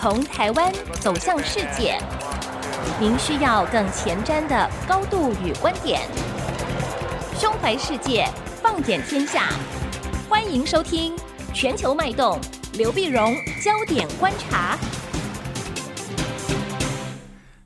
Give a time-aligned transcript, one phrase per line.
[0.00, 1.98] 从台湾走向世界，
[3.00, 6.02] 您需要更前瞻的高度与观点。
[7.36, 8.24] 胸怀世界，
[8.62, 9.48] 放眼天下，
[10.28, 11.16] 欢迎收听
[11.52, 12.40] 《全球脉动》，
[12.78, 14.78] 刘碧荣焦点观察。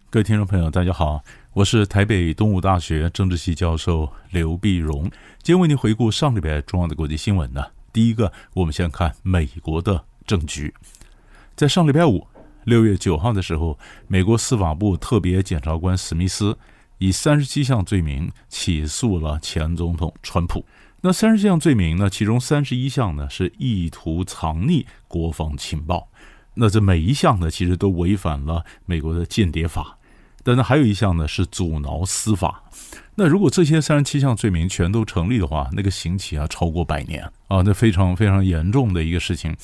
[0.09, 1.23] 各位听众朋友，大家好，
[1.53, 5.03] 我是台北东吴大学政治系教授刘碧荣，
[5.43, 7.67] 今天为您回顾上礼拜重要的国际新闻呢。
[7.93, 10.73] 第一个，我们先看美国的政局。
[11.55, 12.27] 在上礼拜五，
[12.65, 16.57] 六月九号的时候，美国司法部特别检察官史密斯
[16.99, 20.65] 以三十七项罪名起诉了前总统川普。
[21.03, 26.09] 那三十七项罪名呢，其中三十一项呢是意图藏匿国防情报。
[26.55, 29.99] 那这每一项呢，其实都违反了美国的间谍法。
[30.45, 32.65] 但是还有一项呢是阻挠司法。
[33.15, 39.55] 那如果这些三十七项罪名全都成立的话，那个刑期啊超过百年啊，那非常非常严重的一个事情。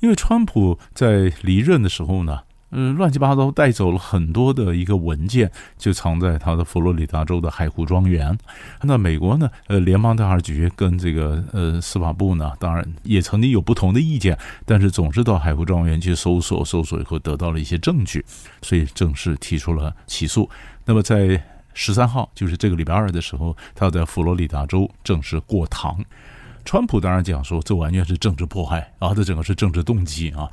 [0.00, 8.36] 因为川普在离任的时候呢，嗯，乱七八糟带走了很多的一个文件，就藏在他的佛罗里达州的海湖庄园。
[8.82, 18.24] 那美国呢，呃，联邦调查局跟这个呃司法部呢，当然也曾经有不同的意见，但是总是到海湖庄园去搜索，搜索以后得到了一些证据，
[18.62, 20.50] 所以正式提出了起诉。
[20.84, 26.04] 那么在十三号，就是这个礼拜二的时候，他在佛罗里达州正式过堂。
[26.66, 30.50] 川普当然讲说，这完全是政治迫害啊，这整个是政治动机啊。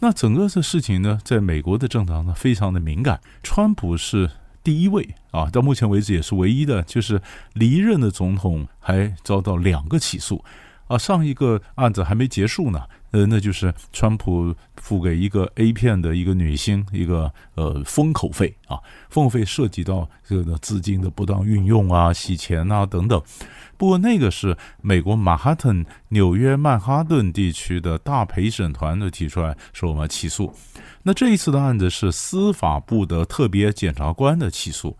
[0.00, 3.20] 那整个这事情呢，在美国的政坛呢，非常的敏感。
[3.42, 4.30] 川普是
[4.64, 7.20] 第一位啊，到目前为止也是唯一的，就是
[7.52, 10.42] 离任的总统还遭到两个起诉
[10.88, 10.96] 啊。
[10.96, 12.80] 上一个案子还没结束呢。
[13.12, 23.22] 呃，那就是川普付给一个 A 片的一个女星一个呃封口费啊，封口费涉及到这个资金的不当运用啊、洗钱啊等等。
[23.76, 30.54] 不过那个是美国马哈顿、纽约曼哈顿地区的大陪审团的提出来说我们起诉。
[31.02, 34.96] 那这一次的案子是司法部的特别检察官的起诉，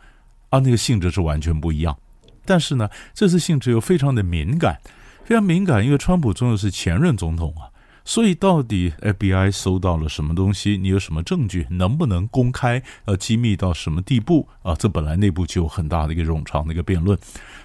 [0.50, 1.96] 啊，那个性质是完全不一样。
[2.44, 4.78] 但是呢，这次性质又非常的敏感，
[5.24, 7.71] 非常敏感，因为川普终究是前任总统啊。
[8.04, 10.76] 所以，到底 FBI 搜到了什么东西？
[10.76, 11.66] 你有什么证据？
[11.70, 12.82] 能不能公开？
[13.04, 14.48] 呃，机密到什么地步？
[14.62, 17.16] 啊，这本来内部就有很大的一个冗长的一个辩论。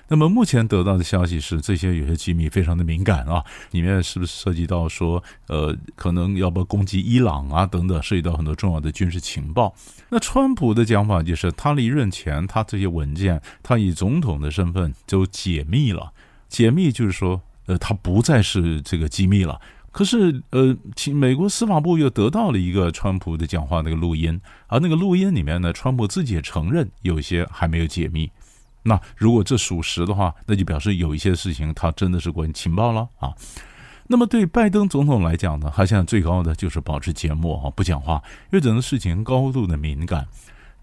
[0.09, 9.75] 那么，目前得到的消息是，这些有些机密非常的敏感啊，里面是不是涉及到说，呃，可能要不要攻击伊朗啊等等，涉及到很多重要的军事情报。
[10.09, 16.13] 那川普的讲法就是，他离任前，他这些文件，他以总统的身份就解密了。
[16.47, 19.59] 解密就是说，呃，他不再是这个机密了。
[19.97, 20.77] 可是，呃，
[21.11, 28.29] 美国司法部又得到了一个川普的讲话那个录音，而那个录音里面呢，川普自己也承认有些还没有解密。
[28.83, 33.33] 那如果这属实的话，那就表示有一些事情他真的是关于情报了啊。
[34.05, 40.27] 那么对拜登总统来讲呢，他现在最高的就是保持缄默啊，不讲话，因为整个事情高度的敏感。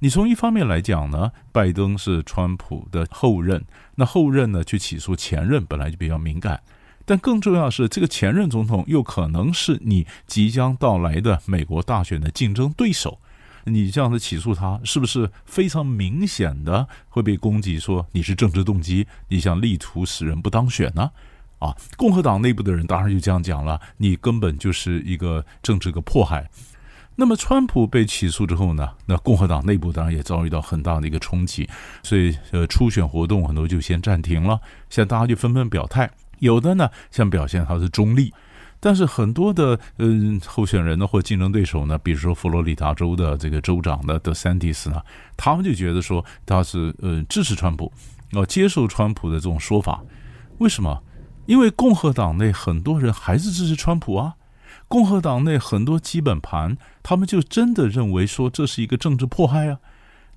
[0.00, 3.64] 你从一方面来讲呢，拜登是川普的后任，
[3.94, 6.60] 那后任呢去起诉前任本来就比较敏感。
[7.04, 13.19] 但更重要的是，这个前任总统又可能是你即将到来的美国大选的竞争对手，
[13.65, 21.10] 你这样子起诉他，是不是非常明显的会被攻击说你是政治动机，你想力图使人不当选呢？
[21.59, 26.50] 啊，共和党内部的人当然就这样讲了，你根本就是一个政治个迫害。
[27.16, 31.69] 那么，川普被起诉之后呢，那共和党内部当然也遭遇到很大的一个冲击，
[32.03, 34.60] 所以呃，初选活动很多就先暂停了，
[34.91, 36.10] 现在大家就纷纷表态。
[36.39, 38.33] 有的呢，像表现他是中立，
[38.81, 45.00] 但是很多的嗯候选人呢或竞争对手呢，比如说佛罗里达州的这个州长的德桑蒂斯呢，
[45.37, 47.93] 他们就觉得说他是呃支持川普，
[48.33, 50.03] 哦接受川普的这种说法，
[50.59, 51.03] 为什么？
[51.47, 54.34] 因为共和党内很多人还是支持川普啊，
[54.89, 59.78] 共和党内很多基本盘，他们就真的认为说这是一个政治迫害啊。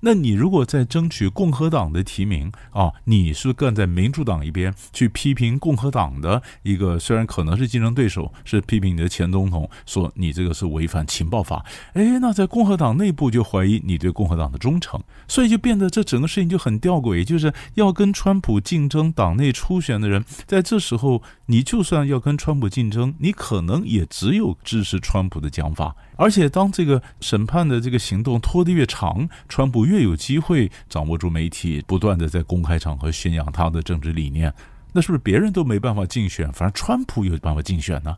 [0.00, 11.64] 那你如果在争取共和党的提名啊，你是站在民主党一边去批评共和党的一个，虽然可能是竞争对手，是批评你的前总统，说你这个是违反情报法。
[11.94, 25.96] 哎，那在共和党内部就怀疑你对共和党的忠诚，所以就变得这整个事情就很吊诡，就是要跟川普竞争党内初选的人，在这时候你就算要跟川普竞争，你可能也只有支持川普的讲法。
[26.20, 34.52] 而且，当这个审判的这个行动拖得越长，川普越有机会掌握住媒体，不断的在公开场合宣扬他的政治理念，
[34.92, 38.16] 那是不是别人都没办法竞选，反而川普有办法竞选呢？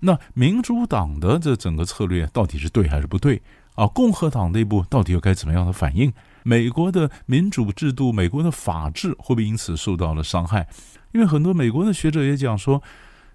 [0.00, 3.40] 那民主党的这整个策略到底是对还是不对
[3.76, 3.86] 啊？
[3.86, 6.12] 共和党内部到底又该怎么样的反应？
[6.42, 10.66] 美国的民主制度、美国的法治会不会因此受到了伤害？
[11.12, 12.82] 因为很多美国的学者也讲说。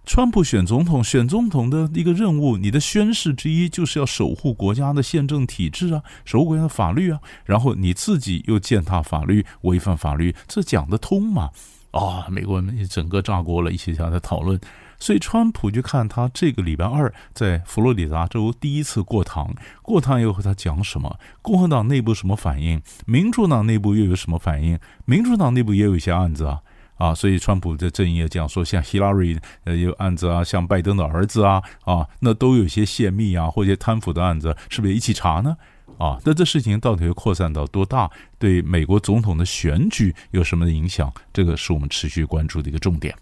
[0.06, 7.20] 川普选总统，选总统的一个任务，你的宣誓之一就是要守护国家的宪政体制啊，守护国家的法律啊。
[7.46, 11.52] 然后你自己又践踏法律，违反法律，这讲得通吗？
[11.92, 14.60] 啊，美国人整个炸锅了，一起下在讨论。
[15.00, 21.18] 所以川普就看他这个礼拜二在佛罗里达州第一次过堂，过堂以后他讲什么？
[21.42, 22.82] 共和党内部什么反应？
[23.06, 24.78] 民主党内部又有什么反应？
[25.06, 26.62] 民主党内部也有一些案子啊。
[26.96, 35.58] 啊，所以川普的阵营也讲说，像希拉里呃有案子啊，像拜登的儿子啊啊，那都有些泄密啊，或者贪腐的案子，是不是一起查呢？
[35.98, 38.10] 啊，那这事情到底会扩散到多大？
[38.40, 41.14] 对美国总统的选举有什么影响？
[41.32, 43.16] 这个是我们持续关注的一个重点。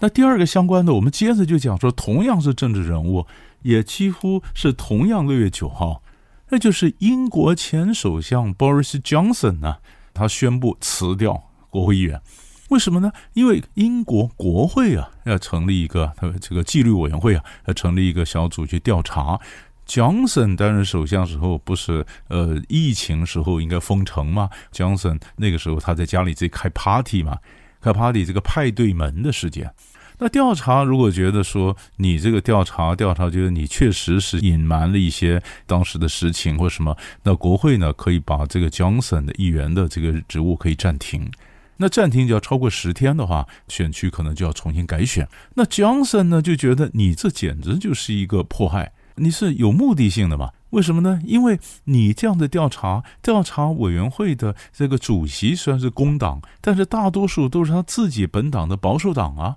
[0.00, 3.26] 那第二个相关的，我们接着就讲说，同样是政治人物，
[3.62, 6.02] 也几乎是同样六月九号，
[6.50, 9.76] 那就是英国前首相 Boris Johnson 呢，
[10.14, 12.20] 他宣布辞掉国会议员。
[12.68, 13.10] 为什么呢？
[13.32, 19.40] 因为英国国会啊要成立一个他这个纪律委员会啊，要成立一个小组去调查。
[19.86, 27.38] Johnson 担任首相时候不是呃疫情时候应该封城吗？Johnson 那个时候他在家里自己开 party 嘛，
[27.80, 29.72] 开 party 这个派对门的事件。
[30.18, 41.30] 那调查如果觉得说你这个调查调查觉得你确实是隐瞒了一些当时的实情或什么，那国会呢可以把这个 Johnson 的议员的这个职务可以暂停。
[41.78, 45.26] 那暂停就要超过十天的话，选区可能就要重新改选。
[45.54, 50.50] 那 Johnson 呢就觉得你这简直就是一个迫害，你是有目的性的嘛？
[50.70, 51.20] 为什么呢？
[51.24, 59.56] 因为你这样的调查调查委员会的这个主席虽然是工党，但是大多数都是他自己本党的保守党啊。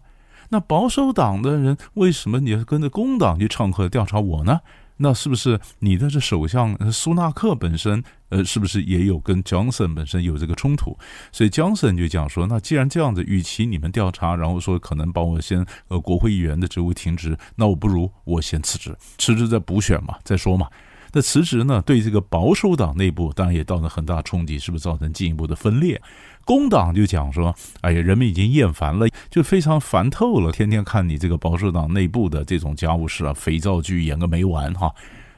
[0.50, 4.62] 那保守党的人为什么你要跟着工党去唱和调查我呢？
[5.01, 10.98] 那是不是你的这首相苏纳克本身，呃，是不是也有跟 Johnson 本身有这个冲突？
[11.31, 20.68] 所以 Johnson 就讲说，那既然这样子，与其你们调查，然后说可能把我先呃国会议员的职务停职，那我不如我先辞职，辞职再补选嘛，再说嘛。
[21.13, 26.01] 那辞职呢，对这个保守党内部当然也造成很大冲击，是不是造成进一步的分裂？
[26.45, 34.93] 工党就讲说，哎呀，人们已经厌烦了，就非常烦透了，天天看你这个保守党内部的这种家务事啊，肥皂剧演个没完哈。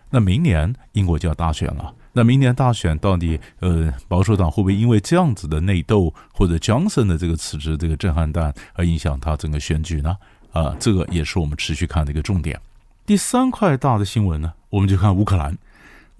[0.09, 10.15] 那明年英国就要大选了，那明年大选到底呃，保守党会不会因为这样子的内斗或者 Johnson 的这个辞职这个震撼弹而影响他整个选举呢？
[10.51, 12.59] 啊，这个也是我们持续看的一个重点。
[13.05, 15.57] 第三块大的新闻呢，我们就看乌克兰。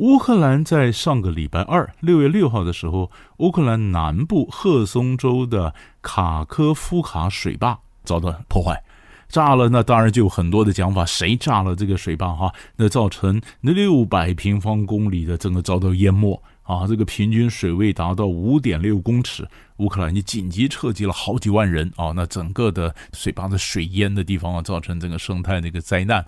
[0.04, 8.84] 乌克兰在上个礼拜二，六月六号的时候，乌克兰南部赫松州的卡科夫卡水坝遭到破坏，
[9.30, 9.70] 炸了。
[9.70, 12.34] 那当然就有很多的讲法，谁炸了这个水坝？
[12.34, 16.38] 哈，那造成那六百平方公里的整个遭到淹没。
[16.64, 22.14] 啊，这个平均水位达到五点六公尺，乌克兰你紧急撤离了好几万人啊！
[22.16, 26.26] 那整个的水坝的水淹的地方啊，造成整个生态的一个灾难。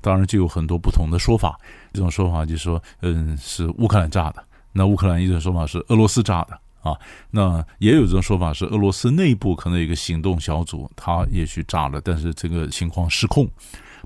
[0.00, 1.58] 当然就有很多不同的说法，
[1.92, 4.40] 一种说法就是说，嗯，是乌克兰炸的；
[4.72, 6.96] 那乌克兰一种说法是俄罗斯炸的啊。
[7.32, 13.48] 那也有一种说法是俄罗斯内部可能有一个行动小组，他也许炸了，但是这个情况失控。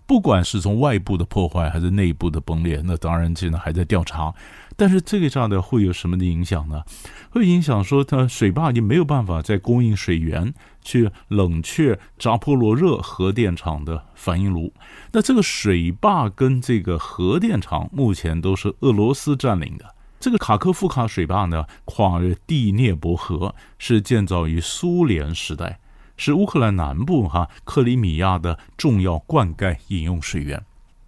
[0.06, 4.32] 不管是从外部的破坏还是内部的崩裂，那当然现在还在调查。
[4.78, 6.82] 但是这个炸的会有什么的影响呢？
[7.30, 10.52] 会影响说它水坝已经没有办法再供应水源
[10.82, 14.74] 去冷却扎波罗热核电厂的反应炉。
[15.12, 19.94] 那这个水坝跟这个核电厂目前都是俄罗斯占领的。
[20.20, 25.78] 这个卡科夫卡水坝呢，跨越第聂伯河，是建造于苏联时代，
[26.18, 30.62] 是乌克兰南部哈克里米亚的重要灌溉饮用水源。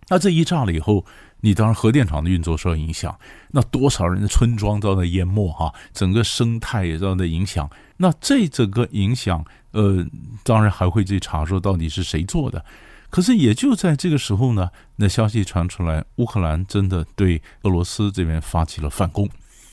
[0.08, 1.04] 那这一炸了以后。
[1.40, 3.16] 你当然核电厂的运作受到影响，
[3.50, 7.68] 那多少人的村庄遭到淹没哈，整个生态也遭到影响。
[7.96, 10.06] 那这整个影响，呃，
[10.42, 12.64] 当然还会去查说到底是谁做的。
[13.10, 19.28] 可是也就在这个时候呢，那消息传出来，乌克兰真的对俄罗斯这边发起了反攻。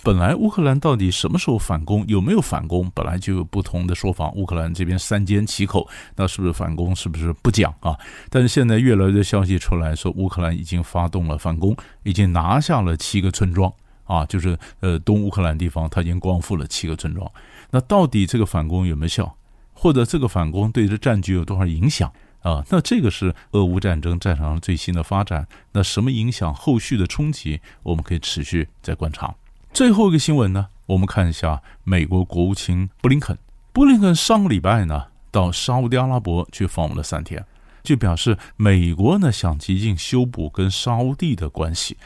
[0.06, 4.30] 本来乌克兰到底什么时候反攻，有没有反攻，本来就有不同的说法。
[4.36, 7.98] 乌克兰这边三缄其口，那是不是反攻，是不是不讲啊？
[8.30, 17.28] 但是现在越来越消息出来说，乌克兰已经发动了反攻，已经拿下了七个村庄啊，就是呃东乌克兰地方，他已经光复了七个村庄。
[17.72, 19.36] 那到底这个反攻有没有效，
[19.74, 22.64] 或者这个反攻对这战局有多少影响啊？
[22.70, 25.48] 那这个是俄乌战争战场上最新的发展。
[25.72, 29.34] 那什么影响后续的冲击，我们可以持续再观察。
[29.76, 33.38] 最后一个新闻呢，我们看一下美国国务卿布林肯。
[33.74, 37.46] 布林肯上个礼拜呢到沙地阿拉伯去访问了三天，
[37.84, 41.98] 就表示美国呢想极尽修补跟沙地的关系，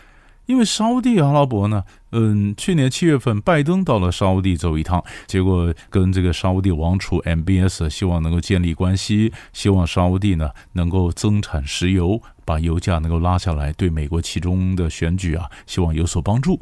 [0.47, 16.59] 因为沙地阿拉伯呢，嗯，去年七月份拜登到了沙地走一趟，结果跟这个沙地王储 MBS 希望能够建立关系，希望沙地呢能够增产石油，把油价能够拉下来，对美国其中的选举啊，希望有所帮助。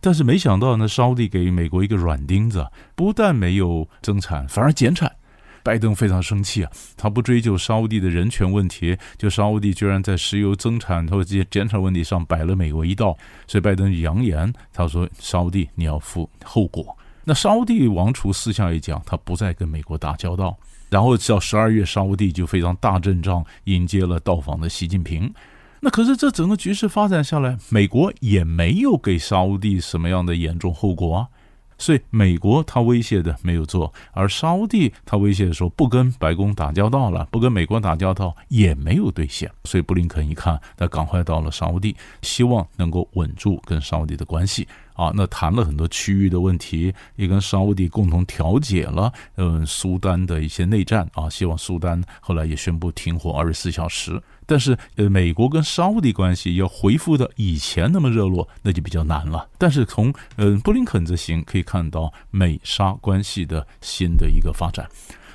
[0.00, 5.10] 但是没想到呢，沙地给美国一个软钉子，不但没有增产，反而减产。
[5.62, 13.14] 拜登非常生气啊，他不追究沙地的人权问题，就沙地居然在石油增产或者这些减产问题上摆了美国一道，
[13.46, 16.96] 所以拜登扬言他说沙地你要负后果。
[17.24, 20.56] 那沙地王储私下一讲，他不再跟美国打交道。
[20.88, 25.30] 然后到十二月，沙地就非常大阵仗迎接了到访的习近平。
[25.80, 31.28] 那可是这整个局势发展下来，美国也没有给沙乌地什么样的严重后果啊。
[31.78, 39.50] 所以美国他威胁的没有做，而沙乌地他威胁说不跟白宫打交道了，不跟美国打交道也没有兑现。
[39.64, 44.68] 所以布林肯一看，他赶快到了沙乌地，希望能够稳住跟沙乌地的关系
[45.00, 45.12] 啊。
[45.14, 54.20] 那谈了很多区域的问题，也跟沙地共同调解了，嗯，苏丹的一些内战啊，希望苏丹后来也宣布停火二十四小时。
[54.46, 59.48] 但是，呃，美国跟沙地关系要恢复到以前那么热络，那就比较难了。
[59.56, 64.86] 但是从嗯布林肯这行可以看到美沙关系的新的一个发展。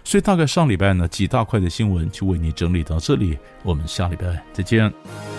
[0.04, 5.35] 所以大概上礼拜呢几大块的新闻就为你整理到这里，我们下礼拜再见。